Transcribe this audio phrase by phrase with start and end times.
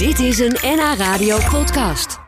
[0.00, 2.18] Dit is een NH Radio podcast.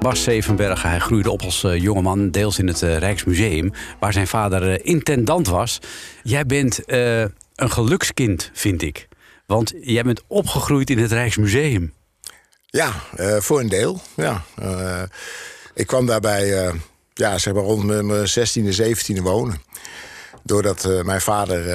[0.00, 4.26] Bas Zevenbergen, hij groeide op als uh, jongeman, deels in het uh, Rijksmuseum, waar zijn
[4.26, 5.78] vader uh, intendant was.
[6.22, 9.08] Jij bent een gelukskind, vind ik.
[9.46, 11.95] Want jij bent opgegroeid in het Rijksmuseum.
[12.76, 12.92] Ja,
[13.40, 14.00] voor een deel.
[14.16, 14.44] Ja.
[15.74, 16.72] ik kwam daarbij
[17.14, 19.62] ja, zeg maar rond mijn 16e, 17e wonen.
[20.42, 21.68] Doordat mijn vader.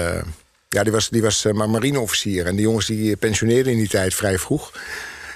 [0.69, 2.45] ja, die was, die was marineofficier.
[2.45, 4.71] En die jongens die pensioneerden in die tijd vrij vroeg.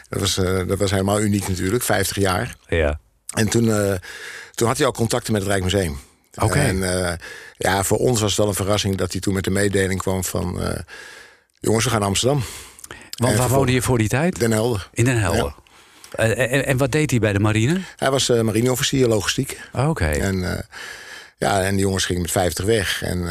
[0.09, 0.35] Dat was,
[0.67, 2.55] dat was helemaal uniek natuurlijk, 50 jaar.
[2.67, 2.99] Ja.
[3.35, 3.93] En toen, uh,
[4.53, 5.97] toen had hij al contacten met het Rijksmuseum.
[6.35, 6.59] Oké.
[6.59, 7.13] En uh,
[7.57, 10.23] ja, voor ons was het wel een verrassing dat hij toen met de mededeling kwam
[10.23, 10.59] van...
[11.59, 12.43] jongens, we gaan naar Amsterdam.
[13.15, 14.39] Want waar woonde je voor die tijd?
[14.39, 14.89] Den Helder.
[14.93, 15.55] In Den Helder.
[16.11, 16.23] Ja.
[16.23, 17.81] En, en, wat deed hij bij de marine?
[17.95, 19.59] Hij was marineofficier, logistiek.
[19.73, 20.05] Oké.
[20.05, 20.65] En,
[21.37, 23.03] ja, en die jongens gingen met 50 weg.
[23.03, 23.21] En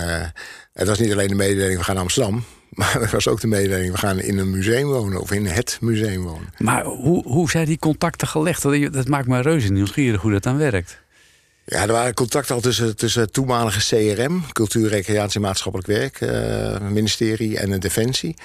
[0.72, 2.44] het was niet alleen de mededeling, we gaan naar Amsterdam.
[2.74, 5.20] Maar er was ook de mededeling, we gaan in een museum wonen.
[5.20, 6.48] Of in het museum wonen.
[6.58, 8.62] Maar hoe, hoe zijn die contacten gelegd?
[8.92, 11.02] Dat maakt me reuze nieuwsgierig hoe dat dan werkt.
[11.66, 13.78] Ja, er waren contacten al tussen, tussen toenmalige
[14.14, 14.42] CRM...
[14.52, 16.20] Cultuur, Recreatie en Maatschappelijk Werk...
[16.20, 18.36] Uh, ministerie en de Defensie.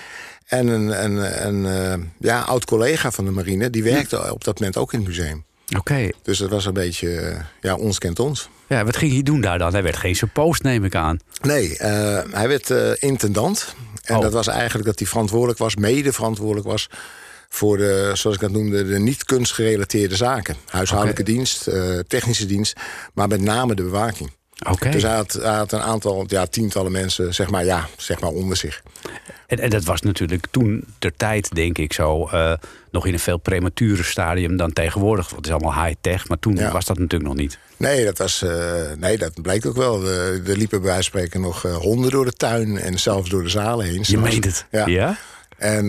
[0.46, 3.70] En een, een, een uh, ja, oud-collega van de marine...
[3.70, 5.44] die werkte op dat moment ook in het museum.
[5.78, 6.10] Oké.
[6.24, 8.50] Dus dat was een beetje, ja, ons kent ons.
[8.68, 9.72] Ja, wat ging hij doen daar dan?
[9.72, 11.20] Hij werd geen suppost, neem ik aan.
[11.42, 11.78] Nee, uh,
[12.32, 12.70] hij werd
[13.02, 13.76] intendant.
[14.04, 14.22] En Oh.
[14.22, 16.90] dat was eigenlijk dat hij verantwoordelijk was, mede verantwoordelijk was...
[17.50, 20.56] voor de, zoals ik dat noemde, de niet kunstgerelateerde zaken.
[20.66, 22.80] Huishoudelijke dienst, uh, technische dienst,
[23.14, 24.32] maar met name de bewaking.
[24.70, 24.90] Oké.
[24.90, 28.30] Dus hij had, hij had een aantal, ja, tientallen mensen, zeg maar, ja, zeg maar
[28.30, 28.82] onder zich.
[29.48, 32.54] En, en dat was natuurlijk toen ter tijd, denk ik zo, uh,
[32.92, 35.24] nog in een veel premature stadium dan tegenwoordig.
[35.26, 36.72] Want het is allemaal high-tech, maar toen Ja.
[36.72, 37.58] was dat natuurlijk nog niet.
[37.78, 38.52] Nee, dat, was, uh,
[38.98, 40.06] nee, dat blijkt ook wel.
[40.06, 43.44] Er er liepen bij wijze van spreken nog honden door de tuin en zelfs door
[43.44, 44.04] de zalen heen.
[44.08, 44.66] Je meent het?
[44.72, 44.88] Ja.
[44.88, 45.18] ja?
[45.58, 45.86] En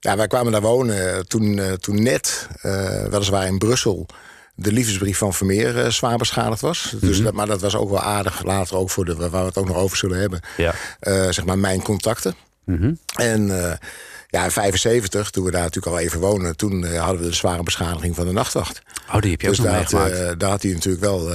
[0.00, 4.06] ja, wij kwamen daar wonen toen, uh, toen net, uh, weliswaar in Brussel,
[4.54, 6.94] de liefdesbrief van Vermeer uh, zwaar beschadigd was.
[7.00, 7.24] Dus Mhm.
[7.24, 9.66] dat, maar dat was ook wel aardig later, ook voor de, waar we het ook
[9.66, 10.40] nog over zullen hebben.
[10.56, 10.74] Ja.
[11.02, 12.34] Uh, zeg maar mijn contacten.
[12.64, 12.92] Mhm.
[13.14, 13.72] En uh,
[14.28, 17.62] ja, in 75, toen we daar natuurlijk al even wonen, toen hadden we de zware
[17.62, 18.82] beschadiging van de nachtwacht.
[19.14, 20.40] Oh, die heb je dus ook nog daar, had, meegemaakt.
[20.40, 21.30] daar had hij natuurlijk wel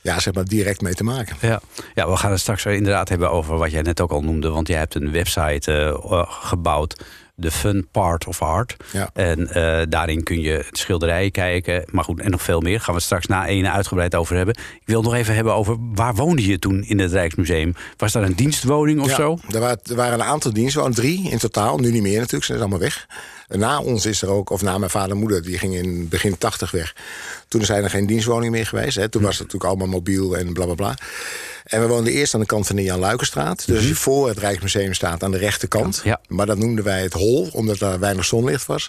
[0.00, 1.36] ja, zeg maar direct mee te maken.
[1.40, 1.60] Ja.
[1.94, 4.48] ja, we gaan het straks inderdaad hebben over wat jij net ook al noemde.
[4.48, 7.04] Want jij hebt een website gebouwd.
[7.40, 8.76] The Fun Part of Art.
[8.92, 9.10] Ja.
[9.12, 11.84] En uh, daarin kun je schilderijen kijken.
[11.90, 12.80] Maar goed, en nog veel meer.
[12.80, 14.54] Gaan we straks na ene uitgebreid over hebben.
[14.54, 17.74] Ik wil nog even hebben over waar woonde je toen in het Rijksmuseum?
[17.96, 19.38] Was daar een dienstwoning of ja, zo?
[19.52, 21.78] Er waren, er waren een aantal dienstwoningen, drie in totaal.
[21.78, 23.06] Nu niet meer natuurlijk, ze zijn allemaal weg.
[23.48, 26.38] Na ons is er ook, of na mijn vader en moeder, die gingen in begin
[26.38, 26.94] 80 weg.
[27.48, 28.96] Toen zijn er geen dienstwoningen meer geweest.
[28.96, 29.08] Hè.
[29.08, 30.94] Toen was het natuurlijk allemaal mobiel en blablabla.
[30.94, 31.06] Bla, bla.
[31.66, 33.66] En we woonden eerst aan de kant van de Jan Luikenstraat.
[33.66, 36.00] Dus je voor het Rijksmuseum staat aan de rechterkant.
[36.04, 36.20] Ja.
[36.28, 38.88] Maar dat noemden wij het hol, omdat daar weinig zonlicht was.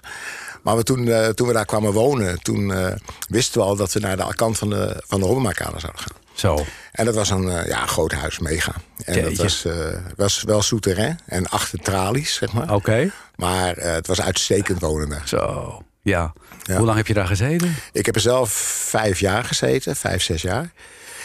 [0.61, 2.87] Maar we toen, uh, toen we daar kwamen wonen, toen uh,
[3.29, 6.26] wisten we al dat we naar de kant van de, van de zouden gaan.
[6.37, 6.65] Zo.
[6.91, 8.73] En dat was een uh, ja, groot huis, mega.
[9.05, 9.29] En Jeetje.
[9.29, 9.73] dat was, uh,
[10.15, 12.63] was wel souterrain en achter tralies, zeg maar.
[12.63, 12.73] Oké.
[12.73, 13.11] Okay.
[13.35, 15.27] Maar uh, het was uitstekend wonen daar.
[15.27, 16.33] Zo, ja.
[16.63, 16.77] ja.
[16.77, 17.75] Hoe lang heb je daar gezeten?
[17.91, 18.51] Ik heb er zelf
[18.89, 20.71] vijf jaar gezeten, vijf, zes jaar.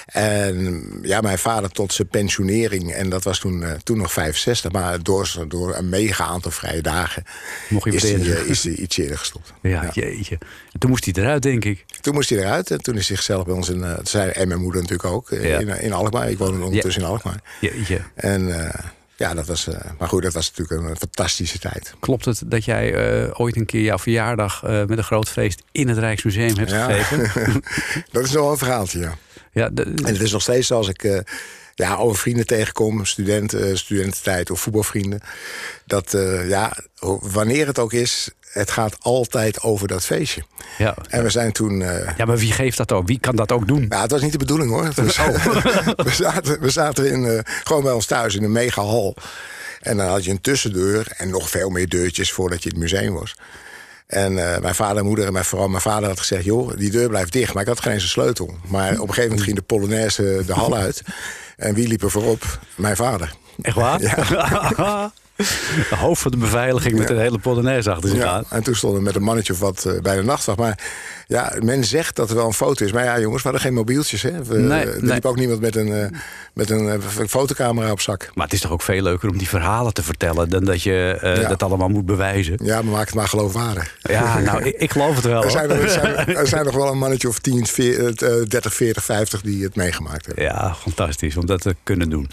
[0.06, 4.72] En ja, mijn vader tot zijn pensionering, en dat was toen, uh, toen nog 65,
[4.72, 7.24] maar door, door een mega aantal vrije dagen
[7.68, 9.52] Mocht je is, hij, uh, is hij iets eerder gestopt.
[9.62, 10.38] Ja, ja, jeetje.
[10.72, 11.84] En toen moest hij eruit, denk ik.
[12.00, 14.60] Toen moest hij eruit en toen is hij zichzelf bij ons in, zei, en mijn
[14.60, 15.58] moeder natuurlijk ook, ja.
[15.58, 16.30] in, in Alkmaar.
[16.30, 17.40] Ik woonde ondertussen in Alkmaar.
[17.60, 18.00] Jeetje.
[18.14, 18.84] En eh,
[19.16, 19.68] ja, dat was,
[19.98, 21.94] maar goed, dat was natuurlijk een fantastische tijd.
[22.00, 25.62] Klopt het dat jij uh, ooit een keer jouw verjaardag uh, met een groot feest
[25.72, 26.92] in het Rijksmuseum hebt ja.
[26.92, 27.62] gegeven?
[28.12, 29.16] dat is nog wel een verhaaltje, ja.
[29.52, 31.24] ja en het is nog steeds als ik
[31.74, 35.20] ja, over vrienden tegenkom, studenten, studententijd of voetbalvrienden,
[35.86, 36.76] dat ja,
[37.20, 40.42] wanneer het ook is, het gaat altijd over dat feestje.
[40.78, 40.94] Ja.
[41.08, 41.80] En we zijn toen.
[41.80, 43.06] Uh, ja, maar wie geeft dat ook?
[43.06, 43.88] Wie kan dat ook doen?
[43.88, 44.92] Nou, het was niet de bedoeling hoor.
[44.94, 45.46] Was, oh.
[46.06, 49.14] we, zaten, we zaten in, uh, gewoon bij ons thuis in een mega hal.
[49.80, 53.14] En dan had je een tussendeur en nog veel meer deurtjes voordat je het museum
[53.14, 53.34] was.
[54.06, 56.44] En uh, mijn vader en moeder en mijn, vooral mijn vader had gezegd...
[56.44, 58.56] joh, die deur blijft dicht, maar ik had geen eens een sleutel.
[58.66, 61.02] Maar op een gegeven moment ging de Polonaise de hal uit.
[61.56, 62.58] En wie liep er voorop?
[62.74, 63.34] Mijn vader.
[63.62, 64.00] Echt waar?
[64.76, 65.12] Ja.
[65.90, 68.44] Hoofd van de beveiliging met een hele polonaise achter zich aan.
[68.48, 70.58] en toen stonden we met een mannetje of wat eh, bij de nachtwacht.
[70.58, 70.78] Maar
[71.26, 72.92] ja, men zegt dat er wel een foto is.
[72.92, 74.22] Maar ja, jongens, we hadden geen mobieltjes.
[74.22, 74.44] Hè?
[74.44, 75.12] We, Nee, er nee.
[75.14, 76.18] liep ook niemand met een, eh,
[76.54, 76.98] met een eh,
[77.28, 78.30] fotocamera op zak.
[78.34, 80.48] Maar het is toch ook veel leuker om die verhalen te vertellen...
[80.50, 81.48] dan dat je Ja.
[81.48, 82.58] dat allemaal moet bewijzen.
[82.64, 83.96] Ja, maar maak het maar geloofwaardig.
[84.02, 85.44] Ja, nou, ik, ik geloof het wel.
[85.44, 88.74] Er zijn, er, zijn, er zijn nog wel een mannetje of 10, 40, eh, 30,
[88.74, 90.44] 40, 50 die het meegemaakt hebben.
[90.44, 92.28] Ja, fantastisch om dat te kunnen doen.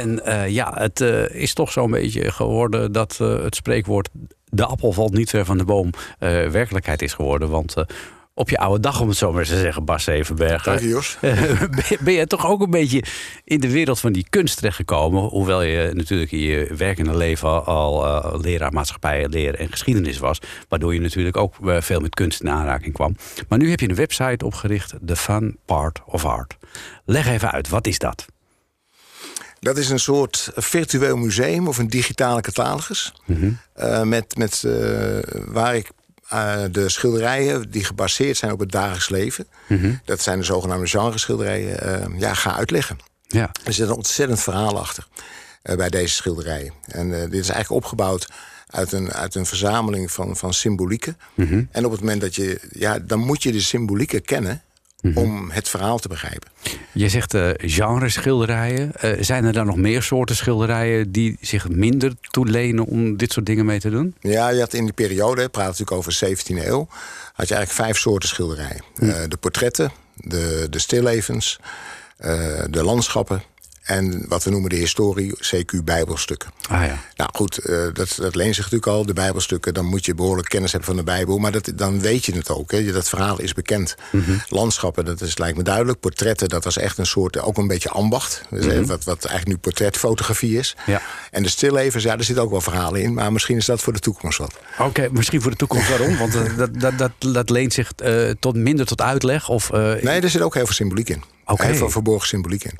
[0.00, 4.08] En eh, ja, het eh, is toch zo'n beetje geworden dat eh, het spreekwoord...
[4.44, 5.90] de appel valt niet ver van de boom
[6.50, 7.50] werkelijkheid is geworden.
[7.50, 7.74] Want
[8.34, 10.62] op je oude dag, om het zo maar eens te zeggen, Bas Zevenberg...
[10.62, 11.18] Dank je, Jos.
[12.00, 13.02] ben- je toch ook een beetje
[13.44, 15.22] in de wereld van die kunst terechtgekomen.
[15.22, 18.04] Hoewel je natuurlijk in je werkende leven al
[18.40, 20.38] leraar maatschappij, leer en geschiedenis was.
[20.68, 23.16] Waardoor je natuurlijk ook veel met kunst in aanraking kwam.
[23.48, 26.56] Maar nu heb je een website opgericht, The Fun Part of Art.
[27.04, 28.26] Leg even uit, wat is dat?
[29.60, 33.12] Dat is een soort virtueel museum of een digitale catalogus.
[33.72, 34.72] Eh, met, met, eh,
[35.46, 35.90] waar ik
[36.28, 39.46] eh, de schilderijen die gebaseerd zijn op het dagelijks leven...
[40.04, 42.98] dat zijn de zogenaamde genreschilderijen, ja, ga uitleggen.
[43.26, 43.50] Ja.
[43.64, 45.06] Er zit een ontzettend verhaal achter
[45.62, 46.72] bij deze schilderijen.
[46.86, 48.28] En dit is eigenlijk opgebouwd
[48.66, 51.18] uit een, uit een verzameling van, van symbolieken.
[51.70, 52.60] En op het moment dat je...
[52.70, 54.62] Ja, dan moet je de symbolieken kennen...
[55.14, 56.50] om het verhaal te begrijpen.
[56.92, 58.92] Je zegt eh genre schilderijen.
[58.94, 63.46] Eh, zijn er dan nog meer soorten schilderijen die zich minder toelenen om dit soort
[63.46, 64.14] dingen mee te doen?
[64.20, 66.88] Ja, je had in die periode, praat natuurlijk over de 17e eeuw...
[67.32, 68.84] had je eigenlijk vijf soorten schilderijen.
[68.94, 71.58] Eh, de portretten, de, de stillevens,
[72.70, 73.42] de landschappen...
[73.90, 76.50] en wat we noemen de historie, CQ Bijbelstukken.
[76.68, 76.98] Ah ja.
[77.16, 79.74] Nou goed, eh, dat, dat leent zich natuurlijk al, de Bijbelstukken.
[79.74, 81.38] Dan moet je behoorlijk kennis hebben van de Bijbel.
[81.38, 82.70] Maar dat, dan weet je het ook.
[82.70, 82.92] Hè.
[82.92, 83.94] Dat verhaal is bekend.
[84.12, 84.32] Mhm.
[84.48, 86.00] Landschappen, dat is, lijkt me duidelijk.
[86.00, 88.42] Portretten, dat was echt een soort, ook een beetje ambacht.
[88.50, 90.76] Dus, eh, wat, wat eigenlijk nu portretfotografie is.
[90.78, 90.90] Mhm.
[90.90, 91.02] Ja.
[91.30, 93.14] En de stillevens, ja, er zitten ook wel verhalen in.
[93.14, 94.58] Maar misschien is dat voor de toekomst wat.
[94.78, 96.16] Oké, misschien voor de toekomst waarom?
[96.16, 99.48] Want eh, dat, dat, dat, dat leent zich eh, tot minder tot uitleg?
[99.48, 101.22] Of, eh, Nee, er zit ook heel veel symboliek in.
[101.58, 102.78] Heel veel verborgen symboliek in.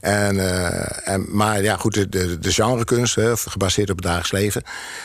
[0.00, 4.32] En, eh, en, maar ja, goed, de, de, de genrekunst, hè, gebaseerd op het dagelijks
[4.32, 4.62] leven.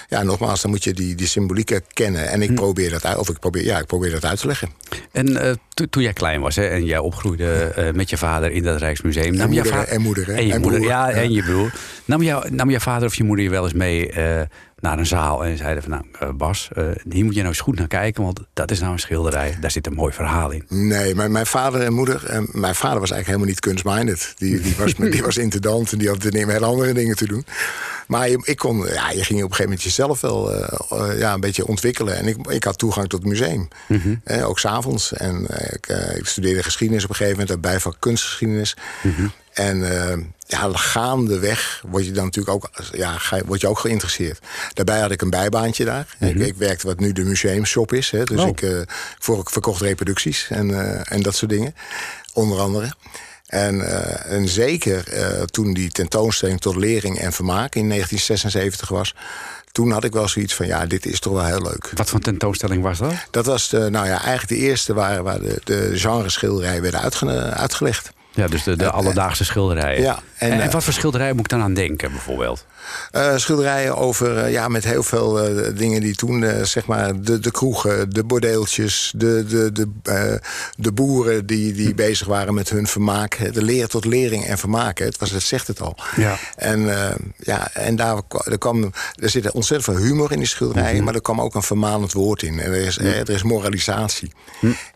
[0.08, 2.30] Ja, nogmaals, dan moet je die, die symbolieken kennen.
[2.30, 2.56] En ik Hm.
[2.56, 4.70] probeer dat uit, of ik probeer, ja, ik probeer dat uit te leggen.
[5.12, 8.52] En eh, to- toen jij klein was hè, en jij opgroeide eh, met je vader
[8.52, 9.36] in dat Rijksmuseum.
[9.36, 11.16] nam jouw moeder, va- hè, en moeder, hè, En je en moeder, broer, ja, ja.
[11.16, 11.74] en je broer.
[12.06, 14.12] Nam, jou, nam jouw vader of je moeder je wel eens mee
[14.82, 17.60] naar een zaal en zeiden van nou eh, Bas, eh, hier moet je nou eens
[17.60, 19.58] goed naar kijken, want dat is nou een schilderij.
[19.62, 20.64] Daar zit een mooi verhaal in.
[20.68, 22.26] Nee, mijn, mijn vader en moeder...
[22.26, 24.34] En mijn vader was eigenlijk helemaal niet kunstminded.
[24.38, 27.46] Die, die, was, die was intendant en die had hele andere dingen te doen.
[28.08, 31.34] Maar je, ik kon, ja, je ging op een gegeven moment jezelf wel eh, ja,
[31.34, 32.18] een beetje ontwikkelen.
[32.18, 33.68] En ik, ik had toegang tot het museum.
[34.24, 35.14] Eh, ook s'avonds.
[35.14, 35.88] En ik,
[36.18, 37.62] ik studeerde geschiedenis op een gegeven moment.
[37.62, 38.76] Daarbij van kunstgeschiedenis.
[39.54, 40.18] En eh,
[40.48, 44.40] ja, gaandeweg word je dan natuurlijk ook, ja, word je ook geïnteresseerd.
[44.74, 46.16] Daarbij had ik een bijbaantje daar.
[46.20, 48.10] ik, ik werkte wat nu de museumshop is.
[48.12, 48.48] Hè, dus Oh.
[48.48, 48.82] ik, eh,
[49.20, 51.76] voor, ik verkocht reproducties en, eh, en dat soort dingen.
[52.34, 52.94] Onder andere.
[53.48, 59.16] En, eh, en zeker eh, toen die tentoonstelling tot lering en vermaak in 1976 was...
[59.72, 61.92] toen had ik wel zoiets van, ja, dit is toch wel heel leuk.
[61.96, 63.14] Wat voor tentoonstelling was dat?
[63.32, 67.52] Dat was de, nou ja, eigenlijk de eerste waar, waar de, de genreschilderijen werden uitge-
[67.54, 68.12] uitgelegd.
[68.34, 70.02] Ja, dus de, de alledaagse schilderijen.
[70.02, 72.66] ja, en, en, en eh, wat voor schilderijen moet ik dan aan denken, bijvoorbeeld?
[73.12, 75.40] Eh, schilderijen over, eh, ja, met heel veel
[75.76, 80.40] dingen die toen, zeg maar, de, de kroegen, de bordeeltjes, de, de, de,
[80.78, 83.54] de boeren die, die bezig waren met hun vermaak.
[83.54, 85.98] De leer tot lering en vermaak, het, was, het zegt het al.
[86.16, 86.38] Ja.
[86.56, 86.90] En,
[87.38, 91.22] ja, en daar, er, kwam, er zit ontzettend veel humor in die schilderijen, maar er
[91.22, 92.60] kwam ook een vermanend woord in.
[92.60, 94.32] En er is, eh, er is moralisatie.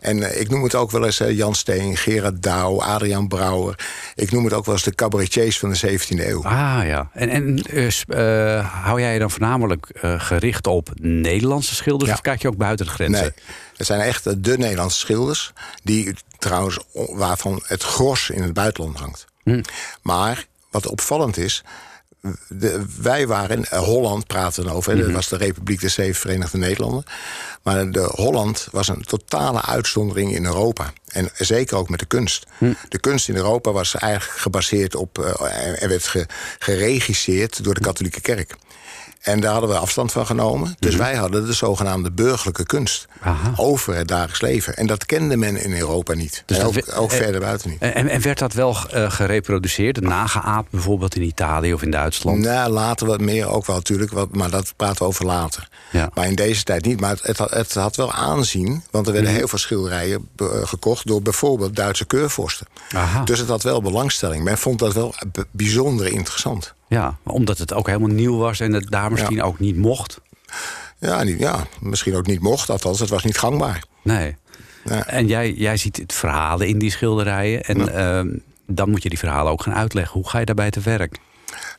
[0.00, 3.86] En eh, ik noem het ook wel eens Jan Steen, Gerard Douw, Adriaan Brouwer.
[4.14, 4.94] Ik noem het ook wel eens de
[5.36, 6.44] cabaretiers van de 17e eeuw.
[6.44, 7.10] Ah ja.
[7.12, 12.16] En, en eh, eh, hou jij je dan voornamelijk eh, gericht op Nederlandse schilders Ja.
[12.16, 13.22] of kijk je ook buiten de grenzen?
[13.22, 13.32] Nee,
[13.76, 15.52] het zijn echt de Nederlandse schilders...
[15.82, 19.26] die trouwens, waarvan het gros in het buitenland hangt.
[20.02, 21.64] Maar wat opvallend is...
[22.48, 26.20] De, wij waren, in Holland praten we over, hè, dat was de Republiek der Zeven
[26.20, 27.04] Verenigde Nederlanden.
[27.66, 30.92] Maar de Holland was een totale uitzondering in Europa.
[31.06, 32.46] En zeker ook met de kunst.
[32.88, 36.26] De kunst in Europa was eigenlijk gebaseerd op, eh, en werd ge-
[36.58, 38.54] geregisseerd door de katholieke kerk.
[39.26, 40.74] En daar hadden we afstand van genomen.
[40.78, 43.06] Dus wij hadden de zogenaamde burgerlijke kunst.
[43.20, 43.52] Aha.
[43.56, 44.76] Over het dagelijks leven.
[44.76, 46.42] En dat kende men in Europa niet.
[46.46, 47.80] Dus en ook, we- ook verder buiten niet.
[47.80, 52.38] En, en werd dat wel eh, gereproduceerd, nageaapt bijvoorbeeld in Italië of in Duitsland?
[52.38, 55.68] Nou, later wat meer ook wel natuurlijk, wat, maar dat praten we over later.
[55.90, 56.10] Ja.
[56.14, 57.00] Maar in deze tijd niet.
[57.00, 59.38] Maar het, het, had- het had wel aanzien, want er werden Mhm.
[59.40, 62.66] heel veel schilderijen eh, gekocht door bijvoorbeeld Duitse keurvorsten.
[62.94, 63.24] Aha.
[63.24, 64.44] Dus het had wel belangstelling.
[64.44, 65.14] Men vond dat wel
[65.50, 66.74] bijzonder interessant.
[66.88, 70.20] Ja, omdat het ook helemaal nieuw was en het daar misschien ook niet mocht.
[70.98, 73.84] Ja, niet, ja, misschien ook niet mocht, althans, het was niet gangbaar.
[74.02, 74.36] Nee.
[74.84, 75.06] Ja.
[75.06, 77.62] En jij, jij ziet het verhalen in die schilderijen.
[77.62, 78.28] En ehm,
[78.66, 80.12] dan moet je die verhalen ook gaan uitleggen.
[80.12, 81.18] Hoe ga je daarbij te werk?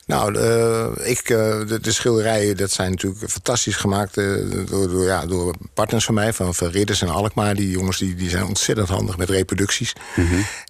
[0.06, 4.24] Nou, eh, ik, eh, de, de schilderijen dat zijn natuurlijk fantastisch gemaakt eh,
[4.66, 7.54] door, door, ja, door partners van mij, van, van Ridders en Alkmaar.
[7.54, 9.92] Die jongens die, die zijn ontzettend handig met reproducties.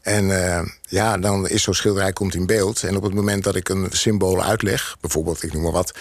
[0.03, 2.83] En eh, ja, dan is zo'n schilderij komt in beeld.
[2.83, 5.95] En op het moment dat ik een symbool uitleg, bijvoorbeeld, ik noem maar wat,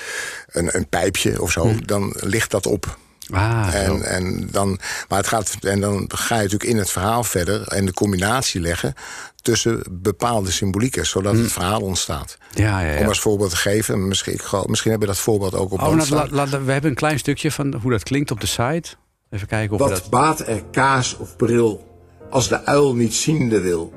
[0.48, 2.98] een, een pijpje of zo, dan ligt dat op.
[3.32, 3.70] Ah.
[3.74, 4.80] En, en, dan,
[5.10, 8.62] maar het gaat, en dan ga je natuurlijk in het verhaal verder en de combinatie
[8.62, 8.94] leggen
[9.42, 12.38] tussen bepaalde symbolieken, zodat het verhaal ontstaat.
[12.54, 13.00] ja, ja, ja.
[13.00, 15.88] Om als voorbeeld te geven, misschien, ik misschien hebben we dat voorbeeld ook op Oh,
[15.88, 16.28] nou, staan.
[16.32, 18.90] la- la- we hebben een klein stukje van hoe dat klinkt op de site.
[19.30, 20.10] Even kijken of Wat dat...
[20.10, 21.86] baat er kaas of bril,
[22.30, 23.94] als de uil niet ziende wil?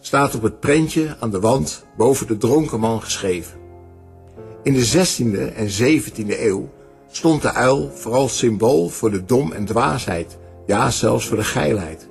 [0.00, 3.56] Staat op het prentje aan de wand boven de dronken man geschreven.
[4.62, 6.70] In de 16e en 17e eeuw
[7.10, 12.08] stond de uil vooral symbool voor de dom en dwaasheid, ja zelfs voor de geilheid.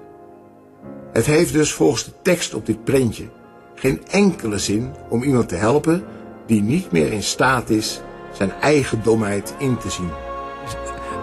[1.11, 3.29] Het heeft dus volgens de tekst op dit prentje
[3.75, 6.03] geen enkele zin om iemand te helpen
[6.45, 8.01] die niet meer in staat is
[8.33, 10.26] zijn eigen domheid in te zien.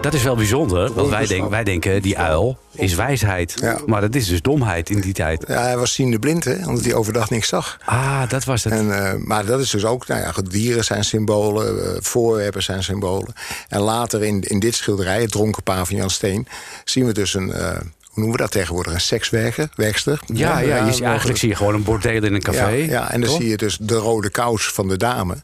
[0.05, 3.53] Dat is wel bijzonder, want wij, wij denken die uil is wijsheid.
[3.61, 3.79] Ja.
[3.85, 5.45] Maar dat is dus domheid in die tijd.
[5.47, 7.77] Ja, hij was ziende blind, hè, omdat hij overdag niks zag.
[7.85, 8.73] Ah, dat was het.
[8.73, 12.83] En, eh, maar dat is dus ook, nou ja, dieren zijn symbolen, eh, voorwerpen zijn
[12.83, 13.33] symbolen.
[13.67, 16.47] En later in, in dit schilderij, het dronken paar van Jan Steen,
[16.83, 20.19] zien we dus een, eh, hoe noemen we dat tegenwoordig, een sekswerker, werkster.
[20.25, 22.69] ja, ja, je, eigenlijk zie je gewoon een bordeel in een café.
[22.69, 23.39] Ja, ja, en dan toch?
[23.39, 25.35] zie je dus de rode kous van de dame.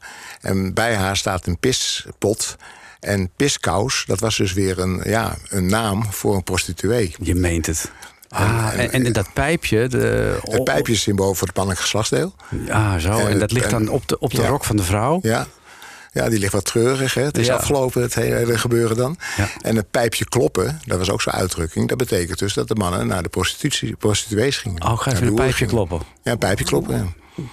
[0.41, 2.57] En bij haar staat een pispot.
[3.01, 7.15] En piskous, dat was dus weer een, ja, een naam voor een prostituee.
[7.19, 7.91] Je meent het.
[8.29, 9.87] Ah, en, en, dat pijpje...
[9.87, 12.35] De, Het pijpje is symbool voor het mannelijk geslachtsdeel.
[12.69, 13.11] Ah, zo.
[13.27, 14.47] En, dat ligt dan op de, op de ja.
[14.47, 15.19] rok van de vrouw.
[15.21, 15.47] Ja.
[16.13, 17.13] Ja, die ligt wat treurig.
[17.13, 17.21] Hè?
[17.21, 17.55] Het is Ja.
[17.55, 19.17] afgelopen, het hele, gebeuren dan.
[19.37, 19.47] Ja.
[19.61, 21.87] En het pijpje kloppen, dat was ook zo'n uitdrukking.
[21.89, 24.83] Dat betekent dus dat de mannen naar de prostitutie, prostituees gingen.
[24.83, 25.73] Oh, ga Naar even een pijpje gingen.
[25.73, 26.01] kloppen.
[26.23, 27.15] Ja, een pijpje kloppen.
[27.35, 27.43] Ja.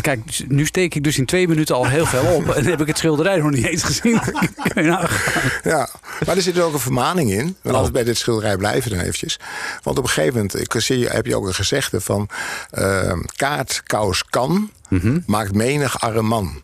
[0.00, 2.48] Kijk, nu steek ik dus in twee minuten al heel veel op.
[2.48, 4.20] En heb ik het schilderij nog niet eens gezien.
[5.62, 5.88] Ja,
[6.26, 7.56] maar er zit ook een vermaning in.
[7.62, 7.74] We Oh.
[7.74, 9.38] altijd bij dit schilderij blijven dan eventjes.
[9.82, 12.28] Want op een gegeven moment ik zie, heb je ook een gezegde van...
[12.70, 15.18] eh, kaart, kous, kan, Mhm.
[15.26, 16.62] maakt menig arm man.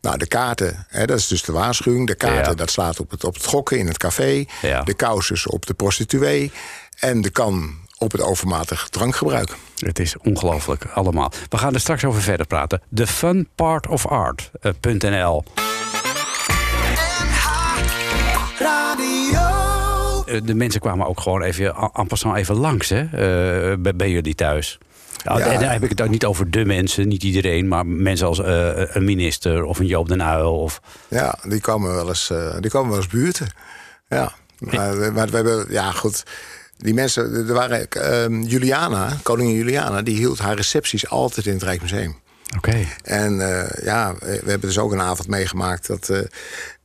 [0.00, 2.06] Nou, de kaarten, hè, dat is dus de waarschuwing.
[2.06, 2.54] De kaarten, Ja.
[2.54, 4.44] dat slaat op het, op het gokken in het café.
[4.62, 4.82] Ja.
[4.82, 6.52] De kous op de prostituee.
[6.98, 9.50] En de kan op het overmatig drankgebruik.
[9.78, 11.32] Het is ongelooflijk allemaal.
[11.48, 12.82] We gaan er straks over verder praten.
[12.94, 15.44] The fun part of art.nl
[20.26, 24.10] Eh, De mensen kwamen ook gewoon even en passant even langs hè, eh, bij, bij
[24.10, 24.78] jullie thuis.
[25.24, 25.44] Ja, Ja.
[25.46, 28.38] En dan heb ik het ook niet over de mensen, niet iedereen, maar mensen als
[28.38, 30.58] eh, een minister of een Joop den Uyl.
[30.58, 33.46] Of, Ja, die komen wel eens, eh, die komen wel eens buurten.
[34.08, 36.22] Ja, maar, maar we hebben, ja goed.
[36.78, 41.62] Die mensen, er waren ehm, Juliana, koningin Juliana, die hield haar recepties altijd in het
[41.62, 42.16] Rijksmuseum.
[42.56, 42.86] Oké.
[43.02, 46.20] En eh, ja, we hebben dus ook een avond meegemaakt dat eh,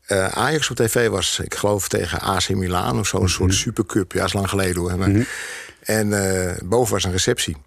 [0.05, 1.39] eh, Ajax op tv was.
[1.43, 4.11] Ik geloof tegen AC Milan of zo'n soort supercup.
[4.11, 4.97] Ja, is lang geleden hoor.
[4.97, 5.27] Maar-
[5.83, 6.09] En
[6.63, 7.57] boven was een receptie.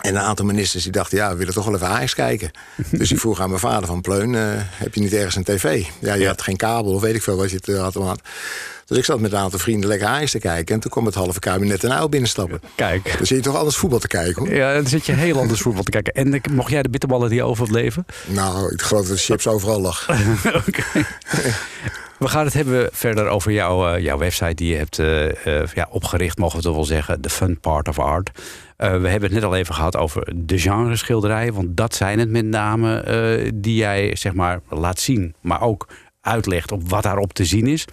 [0.00, 2.50] En een aantal ministers die dachten, ja, we willen toch wel even Ajax kijken.
[2.90, 5.84] dus ik vroeg aan mijn vader van Pleun, eh, heb je niet ergens een tv?
[5.98, 7.94] Ja, je had geen kabel of weet ik veel wat je het had.
[7.94, 8.20] had.
[8.86, 10.74] Dus ik zat met een aantal vrienden lekker Ajax te kijken.
[10.74, 12.60] En toen kwam het halve kabinet een uil binnenstappen.
[12.74, 13.14] Kijk.
[13.16, 14.54] Dan zie je toch anders voetbal te kijken hoor.
[14.54, 16.12] Ja, dan zit je heel anders voetbal te kijken.
[16.12, 18.06] En eh, mocht jij de bitterballen die over het leven?
[18.26, 20.08] Nou, ik geloof dat de chips overal lag.
[20.66, 20.82] Oké.
[22.18, 25.68] We gaan het hebben verder over jouw, eh, jouw website die je hebt eh, eh,
[25.74, 27.20] ja, opgericht, mogen we toch wel zeggen.
[27.20, 28.30] The Fun Part of Art.
[28.76, 31.54] We hebben het net al even gehad over de genre schilderijen.
[31.54, 35.34] Want dat zijn het met name die jij zeg maar laat zien.
[35.40, 35.88] Maar ook
[36.20, 37.84] uitlegt op wat daarop te zien is.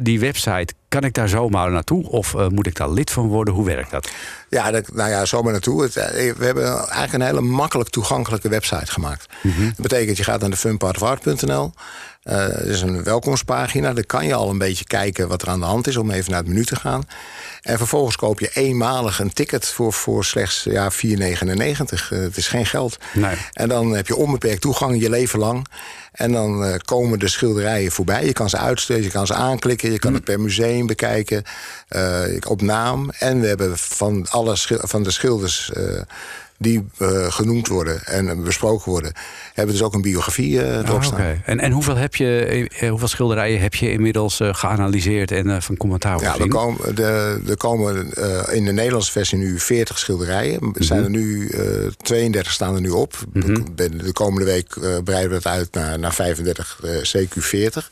[0.00, 2.08] Die website, kan ik daar zomaar naartoe?
[2.08, 3.54] Of moet ik daar lid van worden?
[3.54, 4.10] Hoe werkt dat?
[4.48, 5.82] Ja, dat, nou ja, zomaar naartoe.
[5.82, 9.28] Het, we hebben eigenlijk een hele makkelijk toegankelijke website gemaakt.
[9.42, 11.72] Dat betekent, je gaat naar de funpartofart.nl
[12.22, 13.92] er is een welkomstpagina.
[13.92, 16.30] Daar kan je al een beetje kijken wat er aan de hand is om even
[16.30, 17.04] naar het menu te gaan.
[17.60, 20.98] En vervolgens koop je eenmalig een ticket voor, voor slechts ja, 4,99.
[22.08, 22.98] het is geen geld.
[23.12, 23.36] Nee.
[23.52, 25.66] En dan heb je onbeperkt toegang je leven lang.
[26.12, 28.24] En dan uh, komen de schilderijen voorbij.
[28.24, 31.42] Je kan ze uitstellen, je kan ze aanklikken, je kan het per museum bekijken
[31.90, 33.10] uh, op naam.
[33.18, 36.00] En we hebben van, alle van de schilders uh,
[36.60, 39.12] die uh, genoemd worden en besproken worden,
[39.54, 41.20] hebben dus ook een biografie uh, erop staan.
[41.20, 41.40] oké.
[41.44, 45.60] En, en hoeveel, heb je, eh, hoeveel schilderijen heb je inmiddels eh, geanalyseerd en eh,
[45.60, 49.98] van commentaar Ja, er komen, de, er komen eh, in de Nederlandse versie nu 40
[49.98, 50.72] schilderijen.
[50.74, 51.60] Er zijn er nu eh
[52.02, 53.18] 32 staan er nu op.
[53.74, 57.88] De, de komende week eh, breiden we het uit naar, naar 35 eh, CQ40.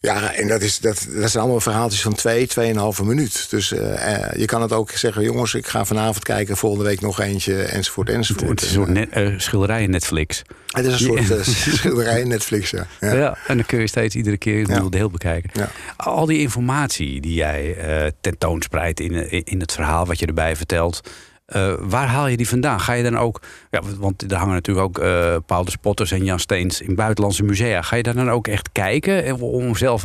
[0.00, 3.46] Ja, en dat, is, dat, dat zijn allemaal verhaaltjes van twee, tweeënhalve minuut.
[3.50, 7.20] Dus eh, je kan het ook zeggen, jongens, ik ga vanavond kijken, volgende week nog
[7.20, 8.48] eentje, enzovoort, enzovoort.
[8.48, 10.42] Het is een soort net, eh, schilderijen Netflix.
[10.66, 12.86] Het is een soort schilderij Netflix, ja.
[13.00, 13.12] Ja.
[13.14, 13.38] ja.
[13.46, 14.88] en dan kun je steeds iedere keer een Ja.
[14.88, 15.50] deel bekijken.
[15.52, 15.70] Ja.
[15.96, 17.76] Al die informatie die jij
[18.20, 21.00] tentoonspreidt in in het verhaal wat je erbij vertelt.
[21.48, 22.80] Eh, waar haal je die vandaan?
[22.80, 23.40] Ga je dan ook,
[23.70, 27.42] ja, want er hangen natuurlijk ook eh Paul de Spotters en Jan Steens in buitenlandse
[27.42, 27.82] musea.
[27.82, 30.02] Ga je daar dan ook echt kijken eh, om zelf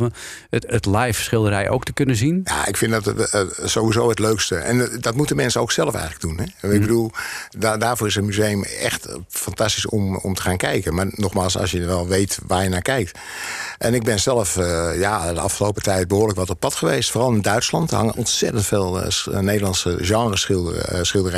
[0.50, 2.40] het, het live schilderij ook te kunnen zien?
[2.44, 3.12] Ja, ik vind dat
[3.64, 4.56] sowieso het leukste.
[4.56, 6.46] En dat moeten mensen ook zelf eigenlijk doen.
[6.60, 6.72] Hè?
[6.74, 7.10] Ik bedoel,
[7.58, 10.94] da- daarvoor is een museum echt fantastisch om, om te gaan kijken.
[10.94, 13.18] Maar nogmaals, als je wel weet waar je naar kijkt.
[13.78, 14.54] En ik ben zelf
[14.98, 17.10] ja, de afgelopen tijd behoorlijk wat op pad geweest.
[17.10, 17.90] Vooral in Duitsland.
[17.90, 19.96] Er hangen ontzettend veel eh, s- Nederlandse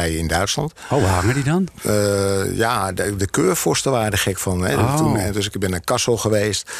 [0.05, 0.73] in Duitsland.
[0.91, 1.69] Oh, waar hangen die dan?
[1.83, 4.65] Eh, ja, de, de keurvorsten waren er gek van.
[4.65, 4.77] Hè.
[4.77, 4.97] Oh.
[4.97, 6.71] Toen, dus ik ben naar Kassel geweest.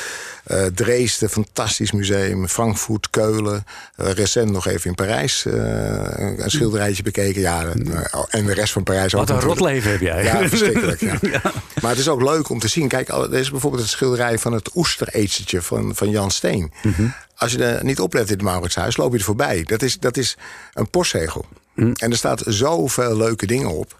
[0.45, 2.49] eh Dresden, fantastisch museum.
[2.49, 3.65] Frankfurt, Keulen.
[3.97, 7.41] Eh, recent nog even in Parijs een een schilderijtje bekeken.
[7.41, 7.65] Ja,
[8.29, 9.21] en de rest van Parijs ook.
[9.21, 9.61] Wat een natuurlijk.
[9.61, 10.25] rotleven heb jij.
[10.25, 11.01] Ja, verschrikkelijk.
[11.01, 11.41] Ja.
[11.81, 12.89] Maar het is ook leuk om te zien.
[12.89, 16.73] Kijk, er is bijvoorbeeld het schilderij van het oestereetsertje van, van Jan Steen.
[16.83, 17.07] Mhm.
[17.37, 19.63] Als je er niet oplet in het Mauritshuis, loop je er voorbij.
[19.63, 20.37] Dat is, dat is
[20.75, 21.45] een postzegel.
[21.77, 21.93] Mhm.
[21.95, 23.99] En er staat zoveel leuke dingen op.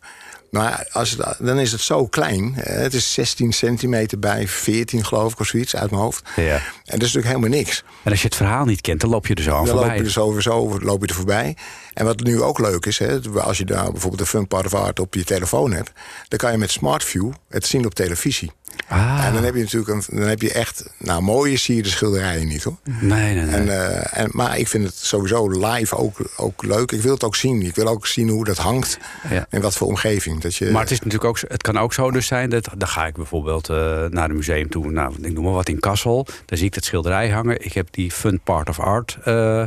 [0.51, 2.53] Maar als het, dan is het zo klein.
[2.57, 6.29] Het is 16 centimeter bij 14, geloof ik, of zoiets uit mijn hoofd.
[6.37, 6.55] Ja.
[6.55, 7.85] En dat is natuurlijk helemaal niks.
[8.03, 9.77] En als je het verhaal niet kent, dan loop je er zo aan Dan loop
[9.77, 9.97] voorbij.
[9.97, 11.57] je er sowieso loop je er voorbij.
[11.97, 14.75] En wat nu ook leuk is, hè, als je daar bijvoorbeeld de Fun Part of
[14.75, 15.93] Art op je telefoon hebt,
[16.29, 18.53] dan kan je met Smart View het zien op televisie.
[18.89, 21.83] Ah, En dan heb je natuurlijk een, dan heb je echt, nou, mooie zie je
[21.83, 22.77] de schilderijen niet hoor.
[22.85, 23.55] nee, nee, nee.
[23.55, 26.93] En, eh, en, maar ik vind het sowieso live ook, ook leuk.
[26.93, 27.63] Ik wil het ook zien.
[27.63, 28.99] Ik wil ook zien hoe dat hangt.
[29.31, 29.47] Ja.
[29.51, 30.41] En wat voor omgeving.
[30.41, 32.89] Dat je, Maar het, is natuurlijk ook, het kan ook zo dus zijn dat dan
[32.89, 36.27] ga ik bijvoorbeeld eh, naar een museum toe, nou, ik noem maar wat in Kassel.
[36.45, 37.65] Dan zie ik dat schilderij hangen.
[37.65, 39.65] Ik heb die Fun Part of Art eh,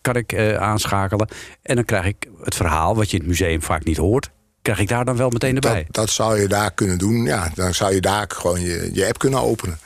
[0.00, 1.28] kan ik aanschakelen.
[1.62, 4.30] En dan krijg ik het verhaal wat je in het museum vaak niet hoort,
[4.62, 5.86] krijg ik daar dan wel meteen dat, erbij.
[5.90, 7.24] dat zou je daar kunnen doen.
[7.24, 9.78] Ja, dan zou je daar gewoon je, je app kunnen openen.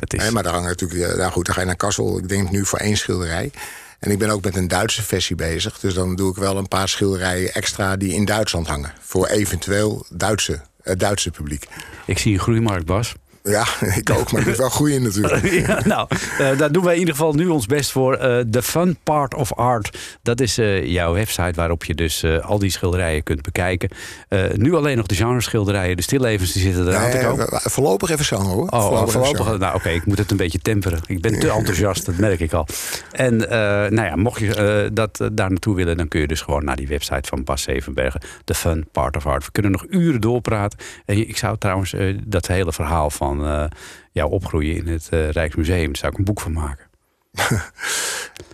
[0.00, 2.18] Het is, maar daar hangen natuurlijk, eh, nou goed, dan ga je naar Kassel.
[2.18, 3.50] Ik denk nu voor één schilderij.
[3.98, 5.78] En ik ben ook met een Duitse versie bezig.
[5.78, 8.92] Dus dan doe ik wel een paar schilderijen extra die in Duitsland hangen.
[9.00, 11.66] Voor eventueel Duitse, het Duitse publiek.
[12.06, 13.14] ik zie een groeimarkt, Bas.
[13.42, 13.64] Ja,
[13.96, 15.46] ik ook, maar ik moet wel groeien natuurlijk.
[15.66, 18.14] ja, nou, eh, daar doen wij in ieder geval nu ons best voor.
[18.14, 19.98] Eh The Fun Part of Art.
[20.22, 23.88] Dat is eh, jouw website waarop je dus eh, al die schilderijen kunt bekijken.
[24.28, 25.96] Eh, nu alleen nog de genreschilderijen.
[25.96, 27.46] De stillevens die zitten eraan te Nee, komen.
[27.50, 28.68] we- voorlopig even zo hoor.
[28.68, 29.58] Oh, voorlopig.
[29.58, 31.00] Nou, oké, ik moet het een beetje temperen.
[31.06, 32.66] Ik ben te enthousiast, dat merk ik al.
[33.12, 33.58] En eh,
[33.90, 36.64] nou ja, mocht je eh, dat eh, daar naartoe willen, dan kun je dus gewoon
[36.64, 39.44] naar die website van Bas Zevenbergen, The Fun Part of Art.
[39.44, 40.78] We kunnen nog uren doorpraten.
[41.04, 43.64] En ik zou trouwens eh, dat hele verhaal van eh
[44.12, 46.86] jouw opgroeien in het eh, Rijksmuseum, daar zou ik een boek van maken.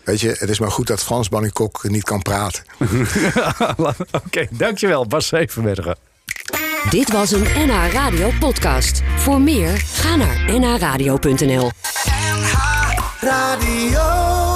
[0.04, 2.64] Weet je, het is maar goed dat Frans Banningkok niet kan praten.
[4.26, 5.96] Oké, dankjewel, Bas Zevenbergen.
[6.90, 9.02] Dit was een NH Radio podcast.
[9.16, 11.70] Voor meer, ga naar nhradio.nl.
[13.20, 14.55] Radio.